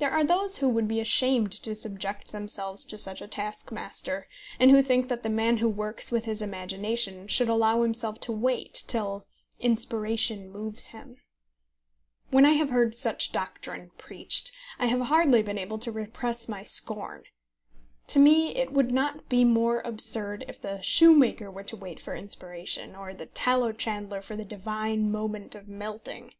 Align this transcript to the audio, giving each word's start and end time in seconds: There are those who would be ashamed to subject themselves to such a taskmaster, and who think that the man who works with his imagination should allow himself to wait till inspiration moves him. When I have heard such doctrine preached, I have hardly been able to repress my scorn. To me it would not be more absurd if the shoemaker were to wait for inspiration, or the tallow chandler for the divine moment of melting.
There 0.00 0.10
are 0.10 0.24
those 0.24 0.56
who 0.56 0.68
would 0.70 0.88
be 0.88 0.98
ashamed 0.98 1.52
to 1.52 1.76
subject 1.76 2.32
themselves 2.32 2.82
to 2.86 2.98
such 2.98 3.22
a 3.22 3.28
taskmaster, 3.28 4.26
and 4.58 4.72
who 4.72 4.82
think 4.82 5.08
that 5.08 5.22
the 5.22 5.28
man 5.30 5.58
who 5.58 5.68
works 5.68 6.10
with 6.10 6.24
his 6.24 6.42
imagination 6.42 7.28
should 7.28 7.48
allow 7.48 7.82
himself 7.84 8.18
to 8.22 8.32
wait 8.32 8.82
till 8.88 9.24
inspiration 9.60 10.50
moves 10.50 10.88
him. 10.88 11.18
When 12.32 12.44
I 12.44 12.54
have 12.54 12.70
heard 12.70 12.92
such 12.96 13.30
doctrine 13.30 13.92
preached, 13.98 14.50
I 14.80 14.86
have 14.86 15.02
hardly 15.02 15.44
been 15.44 15.58
able 15.58 15.78
to 15.78 15.92
repress 15.92 16.48
my 16.48 16.64
scorn. 16.64 17.22
To 18.08 18.18
me 18.18 18.56
it 18.56 18.72
would 18.72 18.90
not 18.90 19.28
be 19.28 19.44
more 19.44 19.78
absurd 19.82 20.44
if 20.48 20.60
the 20.60 20.80
shoemaker 20.82 21.52
were 21.52 21.62
to 21.62 21.76
wait 21.76 22.00
for 22.00 22.16
inspiration, 22.16 22.96
or 22.96 23.14
the 23.14 23.26
tallow 23.26 23.70
chandler 23.70 24.20
for 24.22 24.34
the 24.34 24.44
divine 24.44 25.12
moment 25.12 25.54
of 25.54 25.68
melting. 25.68 26.32